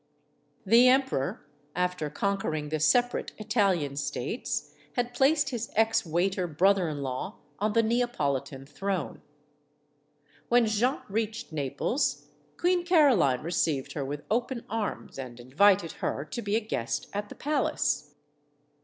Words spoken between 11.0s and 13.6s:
reached Naples, Queen Caroline re